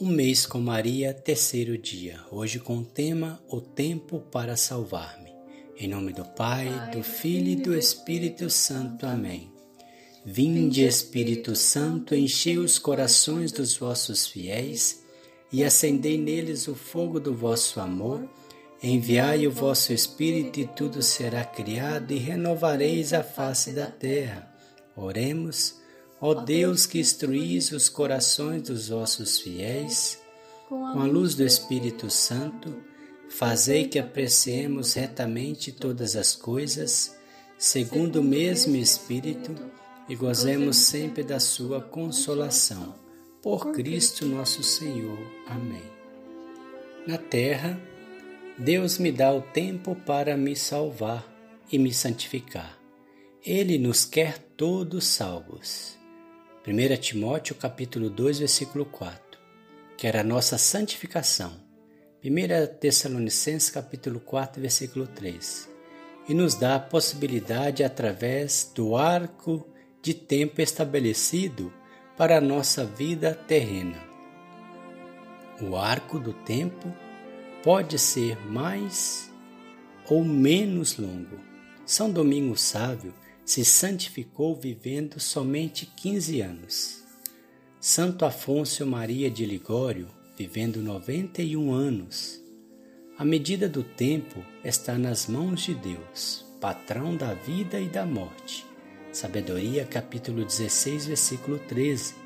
[0.00, 2.20] Um mês com Maria, terceiro dia.
[2.30, 5.32] Hoje com o tema O Tempo para Salvar-me.
[5.76, 9.04] Em nome do Pai, do Filho e do Espírito Santo.
[9.04, 9.50] Amém.
[10.24, 15.02] Vinde, Espírito Santo, enchei os corações dos vossos fiéis
[15.52, 18.24] e acendei neles o fogo do vosso amor.
[18.80, 24.48] Enviai o vosso Espírito e tudo será criado e renovareis a face da terra.
[24.94, 25.77] Oremos.
[26.20, 30.18] Ó Deus que instruís os corações dos vossos fiéis,
[30.68, 32.76] com a luz do Espírito Santo,
[33.28, 37.16] fazei que apreciemos retamente todas as coisas,
[37.56, 39.54] segundo o mesmo Espírito,
[40.08, 42.94] e gozemos sempre da sua consolação.
[43.40, 45.18] Por Cristo nosso Senhor.
[45.46, 45.84] Amém.
[47.06, 47.80] Na terra,
[48.58, 51.24] Deus me dá o tempo para me salvar
[51.70, 52.76] e me santificar.
[53.44, 55.97] Ele nos quer todos salvos.
[56.66, 59.38] 1 Timóteo capítulo 2, versículo 4,
[59.96, 61.52] que era a nossa santificação.
[62.22, 65.68] 1 Tessalonicenses capítulo 4, versículo 3,
[66.28, 69.66] e nos dá a possibilidade através do arco
[70.02, 71.72] de tempo estabelecido
[72.16, 74.02] para a nossa vida terrena.
[75.62, 76.92] O arco do tempo
[77.62, 79.32] pode ser mais
[80.10, 81.38] ou menos longo.
[81.86, 83.14] São Domingos Sábio
[83.48, 87.02] se santificou vivendo somente 15 anos.
[87.80, 92.42] Santo Afonso Maria de Ligório, vivendo 91 anos.
[93.16, 98.66] A medida do tempo está nas mãos de Deus, patrão da vida e da morte.
[99.12, 102.16] Sabedoria, capítulo 16, versículo 13.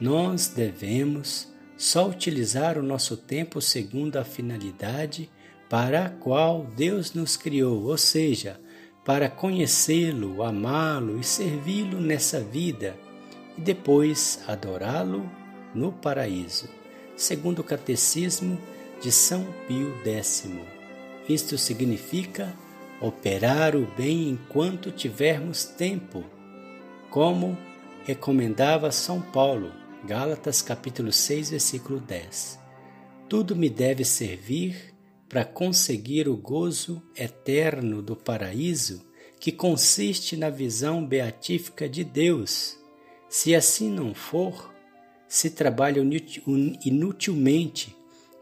[0.00, 1.46] Nós devemos
[1.76, 5.30] só utilizar o nosso tempo segundo a finalidade
[5.70, 8.60] para a qual Deus nos criou, ou seja,
[9.04, 12.96] para conhecê-lo, amá-lo e servi-lo nessa vida
[13.56, 15.30] e depois adorá-lo
[15.74, 16.68] no paraíso,
[17.14, 18.58] segundo o Catecismo
[19.02, 20.48] de São Pio X.
[21.28, 22.54] Isto significa
[23.00, 26.24] operar o bem enquanto tivermos tempo,
[27.10, 27.58] como
[28.04, 29.70] recomendava São Paulo,
[30.06, 32.58] Gálatas capítulo 6, versículo 10.
[33.28, 34.93] Tudo me deve servir
[35.28, 39.04] para conseguir o gozo eterno do paraíso
[39.40, 42.78] que consiste na visão beatífica de Deus.
[43.28, 44.72] Se assim não for,
[45.28, 46.00] se trabalha
[46.84, 47.96] inutilmente,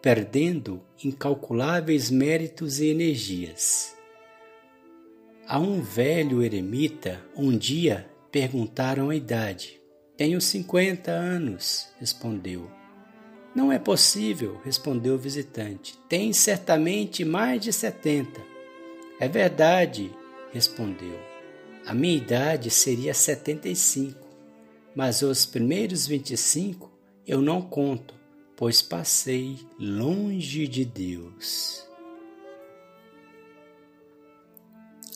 [0.00, 3.96] perdendo incalculáveis méritos e energias.
[5.46, 9.80] A um velho eremita, um dia perguntaram a idade.
[10.16, 12.70] Tenho cinquenta anos, respondeu.
[13.56, 15.98] Não é possível, respondeu o visitante.
[16.10, 18.38] Tem certamente mais de setenta.
[19.18, 20.14] É verdade,
[20.52, 21.18] respondeu.
[21.86, 24.28] A minha idade seria setenta e cinco,
[24.94, 26.92] mas os primeiros vinte e cinco
[27.26, 28.14] eu não conto,
[28.54, 31.82] pois passei longe de Deus.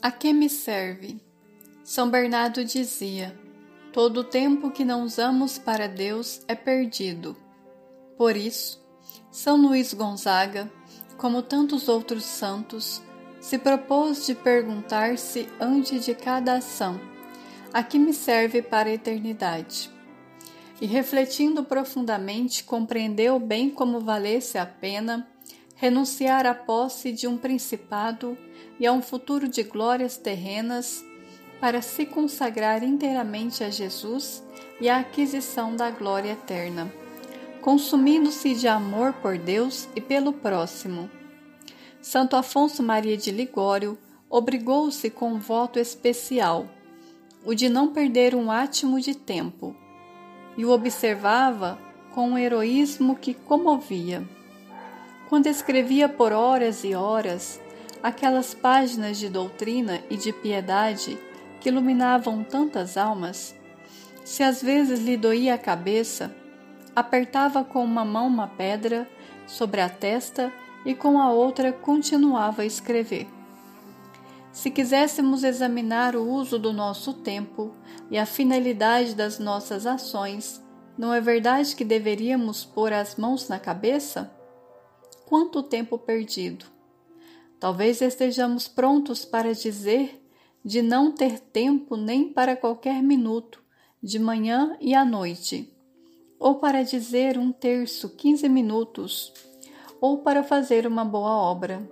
[0.00, 1.20] A que me serve?
[1.84, 3.38] São Bernardo dizia:
[3.92, 7.36] todo o tempo que não usamos para Deus é perdido.
[8.20, 8.78] Por isso,
[9.30, 10.70] São Luís Gonzaga,
[11.16, 13.00] como tantos outros santos,
[13.40, 17.00] se propôs de perguntar-se antes de cada ação:
[17.72, 19.90] a que me serve para a eternidade?
[20.82, 25.26] E refletindo profundamente, compreendeu bem como valesse a pena
[25.74, 28.36] renunciar à posse de um principado
[28.78, 31.02] e a um futuro de glórias terrenas
[31.58, 34.44] para se consagrar inteiramente a Jesus
[34.78, 36.99] e à aquisição da glória eterna
[37.60, 41.10] consumindo-se de amor por Deus e pelo próximo.
[42.00, 43.98] Santo Afonso Maria de Ligório
[44.28, 46.66] obrigou-se com um voto especial,
[47.44, 49.76] o de não perder um átimo de tempo,
[50.56, 51.78] e o observava
[52.14, 54.26] com um heroísmo que comovia.
[55.28, 57.60] Quando escrevia por horas e horas
[58.02, 61.18] aquelas páginas de doutrina e de piedade
[61.60, 63.54] que iluminavam tantas almas,
[64.24, 66.34] se às vezes lhe doía a cabeça,
[66.94, 69.08] apertava com uma mão uma pedra
[69.46, 70.52] sobre a testa
[70.84, 73.26] e com a outra continuava a escrever.
[74.52, 77.72] Se quiséssemos examinar o uso do nosso tempo
[78.10, 80.60] e a finalidade das nossas ações,
[80.98, 84.30] não é verdade que deveríamos pôr as mãos na cabeça?
[85.26, 86.66] Quanto tempo perdido!
[87.60, 90.20] Talvez estejamos prontos para dizer
[90.64, 93.62] de não ter tempo nem para qualquer minuto,
[94.02, 95.72] de manhã e à noite
[96.40, 99.30] ou para dizer um terço, 15 minutos,
[100.00, 101.86] ou para fazer uma boa obra.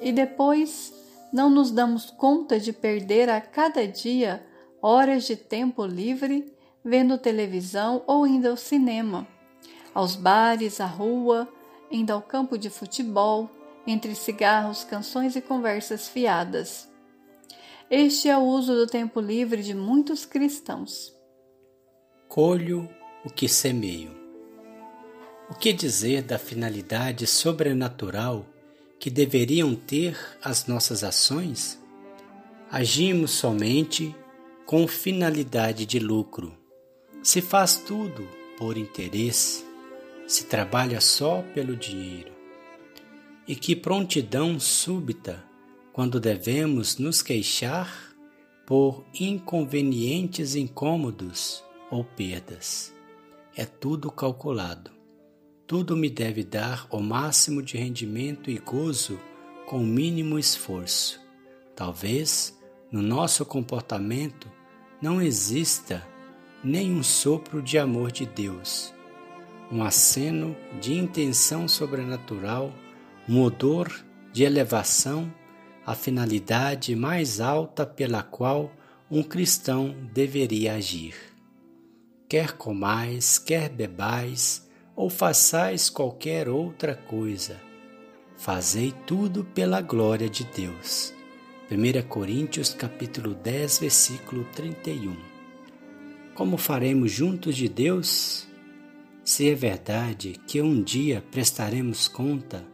[0.00, 0.94] E depois
[1.32, 4.46] não nos damos conta de perder a cada dia
[4.80, 9.26] horas de tempo livre vendo televisão ou indo ao cinema,
[9.92, 11.48] aos bares, à rua,
[11.90, 13.50] indo ao campo de futebol,
[13.84, 16.88] entre cigarros, canções e conversas fiadas.
[17.90, 21.12] Este é o uso do tempo livre de muitos cristãos.
[22.28, 22.88] Colho
[23.24, 24.10] o que semeio.
[25.50, 28.46] O que dizer da finalidade sobrenatural
[28.98, 31.80] que deveriam ter as nossas ações?
[32.70, 34.14] Agimos somente
[34.66, 36.54] com finalidade de lucro.
[37.22, 38.28] Se faz tudo
[38.58, 39.64] por interesse,
[40.26, 42.32] se trabalha só pelo dinheiro.
[43.46, 45.42] E que prontidão súbita
[45.92, 48.14] quando devemos nos queixar
[48.66, 52.97] por inconvenientes incômodos ou perdas.
[53.58, 54.92] É tudo calculado.
[55.66, 59.18] Tudo me deve dar o máximo de rendimento e gozo
[59.66, 61.20] com o mínimo esforço.
[61.74, 62.56] Talvez
[62.92, 64.48] no nosso comportamento
[65.02, 66.06] não exista
[66.62, 68.94] nem um sopro de amor de Deus,
[69.72, 72.72] um aceno de intenção sobrenatural,
[73.28, 73.92] um odor
[74.32, 75.34] de elevação,
[75.84, 78.70] a finalidade mais alta pela qual
[79.10, 81.37] um cristão deveria agir.
[82.28, 87.60] Quer comais, quer bebais, ou façais qualquer outra coisa,
[88.36, 91.14] fazei tudo pela glória de Deus
[91.70, 95.14] 1 Coríntios capítulo 10, versículo 31.
[96.34, 98.48] Como faremos juntos de Deus?
[99.22, 102.64] Se é verdade que um dia prestaremos conta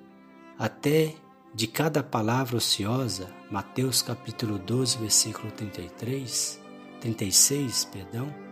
[0.56, 1.12] até
[1.52, 6.60] de cada palavra ociosa, Mateus capítulo 12, versículo 33,
[7.00, 8.43] 36, perdão,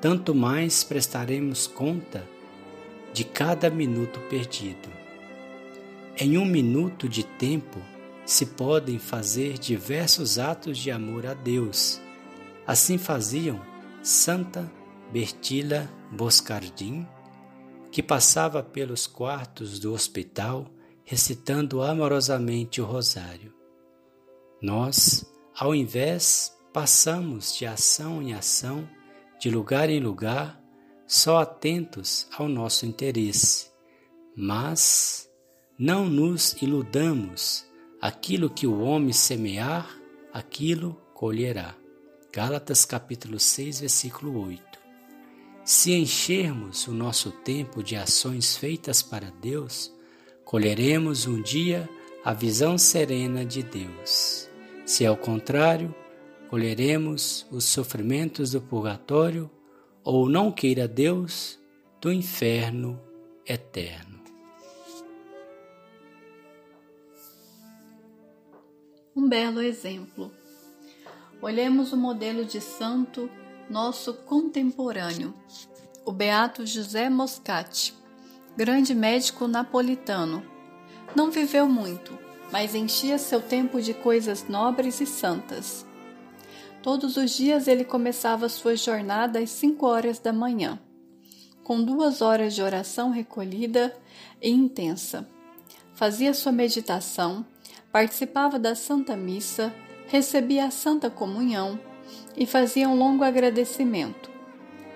[0.00, 2.26] tanto mais prestaremos conta
[3.12, 4.88] de cada minuto perdido.
[6.18, 7.80] Em um minuto de tempo,
[8.24, 12.00] se podem fazer diversos atos de amor a Deus.
[12.66, 13.60] Assim faziam
[14.02, 14.70] Santa
[15.12, 17.06] Bertila Boscardin,
[17.92, 20.66] que passava pelos quartos do hospital
[21.04, 23.54] recitando amorosamente o rosário.
[24.60, 25.24] Nós,
[25.56, 28.88] ao invés, passamos de ação em ação,
[29.38, 30.60] de lugar em lugar,
[31.06, 33.70] só atentos ao nosso interesse.
[34.36, 35.30] Mas
[35.78, 37.66] não nos iludamos
[38.00, 39.98] Aquilo que o homem semear,
[40.32, 41.74] aquilo colherá.
[42.30, 44.62] Gálatas capítulo 6, versículo 8.
[45.64, 49.90] Se enchermos o nosso tempo de ações feitas para Deus,
[50.44, 51.88] colheremos um dia
[52.22, 54.48] a visão serena de Deus.
[54.84, 55.94] Se ao contrário,
[56.48, 59.50] colheremos os sofrimentos do purgatório
[60.04, 61.58] ou não queira Deus
[62.00, 63.00] do inferno
[63.46, 64.16] eterno.
[69.16, 70.30] um belo exemplo.
[71.40, 73.30] Olhemos o modelo de santo
[73.68, 75.34] nosso contemporâneo,
[76.04, 77.94] o beato José Moscati,
[78.56, 80.44] grande médico napolitano.
[81.14, 82.16] Não viveu muito,
[82.52, 85.85] mas enchia seu tempo de coisas nobres e santas.
[86.86, 90.78] Todos os dias ele começava sua jornada às cinco horas da manhã,
[91.64, 93.92] com duas horas de oração recolhida
[94.40, 95.28] e intensa.
[95.94, 97.44] Fazia sua meditação,
[97.90, 99.74] participava da Santa Missa,
[100.06, 101.76] recebia a Santa Comunhão
[102.36, 104.30] e fazia um longo agradecimento.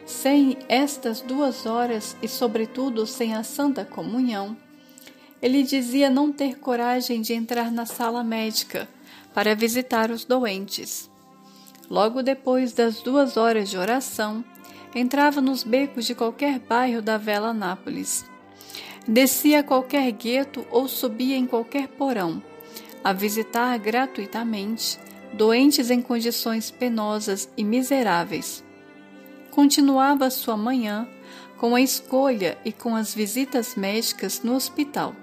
[0.07, 4.57] Sem estas duas horas e, sobretudo, sem a Santa Comunhão,
[5.43, 8.89] ele dizia não ter coragem de entrar na sala médica
[9.35, 11.10] para visitar os doentes.
[11.91, 14.45] Logo depois das duas horas de oração,
[14.95, 18.25] entrava nos becos de qualquer bairro da Vela Nápoles.
[19.09, 22.41] Descia qualquer gueto ou subia em qualquer porão
[23.03, 25.01] a visitar gratuitamente
[25.33, 28.63] doentes em condições penosas e miseráveis.
[29.51, 31.09] Continuava sua manhã
[31.57, 35.15] com a escolha e com as visitas médicas no hospital.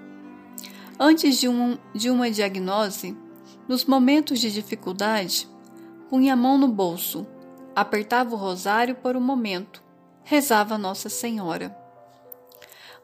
[1.00, 3.16] Antes de, um, de uma diagnose,
[3.66, 5.48] nos momentos de dificuldade,
[6.08, 7.26] punha a mão no bolso,
[7.74, 9.82] apertava o rosário por um momento,
[10.24, 11.76] rezava Nossa Senhora.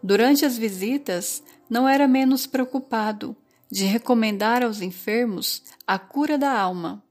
[0.02, 3.36] Durante as visitas, não era menos preocupado
[3.70, 7.02] de recomendar aos enfermos a cura da alma,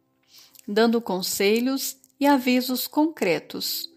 [0.67, 3.89] dando conselhos e avisos concretos,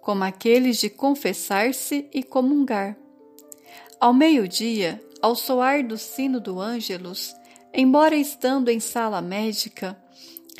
[0.00, 2.96] como aqueles de confessar-se e comungar.
[3.98, 7.34] Ao meio-dia, ao soar do sino do Ângelus,
[7.72, 9.96] embora estando em sala médica,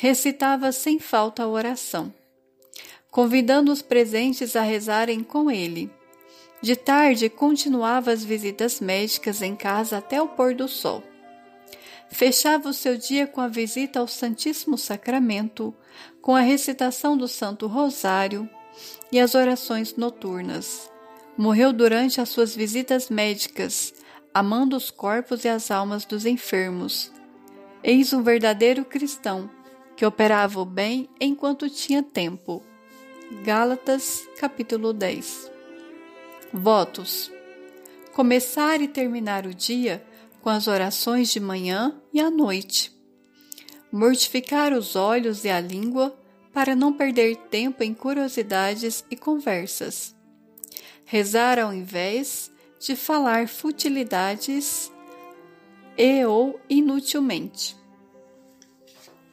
[0.03, 2.13] recitava sem falta a oração,
[3.09, 5.89] convidando os presentes a rezarem com ele.
[6.61, 11.05] De tarde, continuava as visitas médicas em casa até o pôr do sol
[12.13, 15.75] fechava o seu dia com a visita ao Santíssimo Sacramento,
[16.21, 18.47] com a recitação do Santo Rosário
[19.11, 20.91] e as orações noturnas,
[21.39, 23.95] morreu durante as suas visitas médicas,
[24.35, 27.11] amando os corpos e as almas dos enfermos.
[27.83, 29.49] Eis um verdadeiro cristão
[30.03, 32.61] que operava o bem enquanto tinha tempo.
[33.45, 35.49] Gálatas, capítulo 10.
[36.53, 37.31] Votos:
[38.13, 40.05] Começar e terminar o dia
[40.41, 42.93] com as orações de manhã e à noite.
[43.93, 46.19] Mortificar os olhos e a língua
[46.53, 50.17] para não perder tempo em curiosidades e conversas.
[51.05, 54.91] Rezar ao invés de falar futilidades
[55.97, 57.81] e ou inutilmente.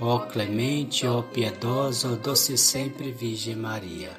[0.00, 4.10] ó clemente, ó piedosa, ó doce sempre Virgem Maria.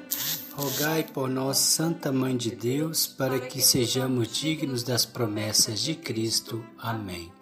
[0.54, 6.62] Rogai por nós, Santa Mãe de Deus, para que sejamos dignos das promessas de Cristo.
[6.78, 7.32] Amém.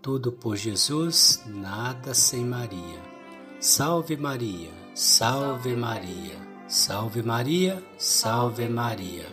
[0.00, 3.02] Tudo por Jesus, nada sem Maria.
[3.60, 9.26] Salve Maria, salve Maria, salve Maria, salve Maria.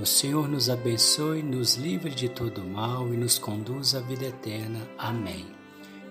[0.00, 4.80] O Senhor nos abençoe, nos livre de todo mal e nos conduz à vida eterna.
[4.98, 5.63] Amém.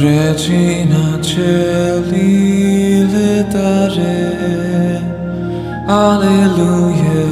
[0.00, 5.02] Regina Celi letare
[5.88, 7.26] Alleluia.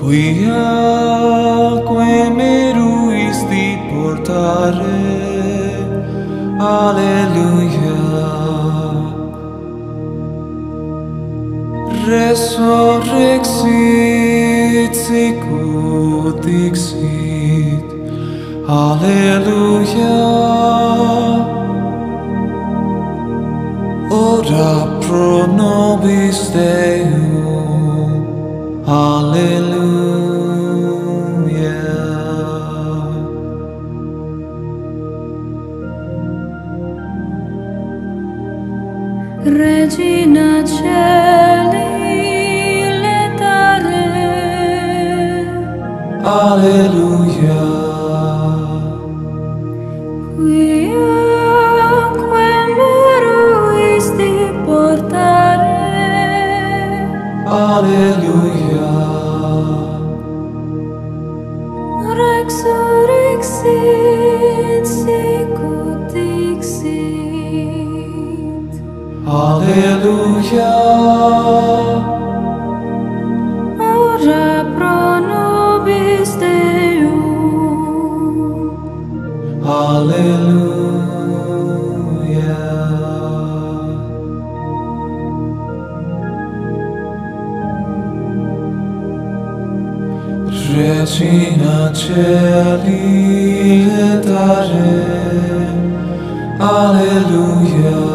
[0.00, 0.64] Quia
[1.86, 5.02] que meruis di portare
[6.58, 8.00] Alleluia.
[12.06, 17.21] Resurrexit sicut dixit
[18.72, 20.16] Alleluia.
[24.10, 28.24] Ora pro nobis Deum.
[28.86, 29.92] Alleluia.
[39.44, 41.90] Regina Celi
[43.04, 44.08] letare.
[46.24, 47.81] Alleluia.
[91.02, 94.92] Regina Celi letare,
[96.58, 98.11] Alleluia.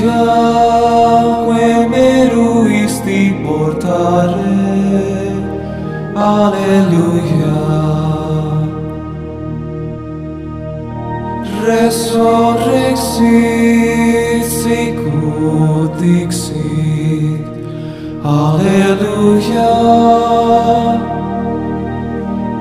[0.00, 4.56] giacque meruisti portare.
[6.14, 7.60] Alleluia.
[11.66, 17.44] Resurrexit sicut dixit.
[18.24, 19.72] Alleluia.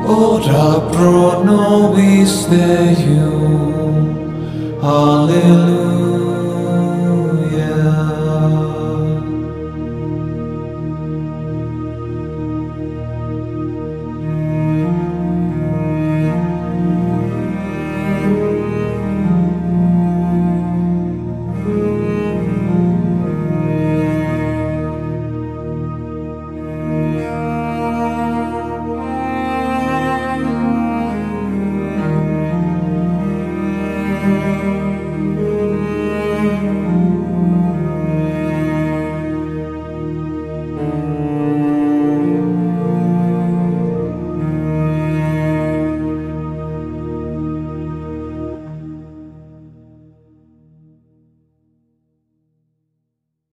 [0.08, 4.06] Ora pro nobis Deum
[4.82, 5.89] Alleluia.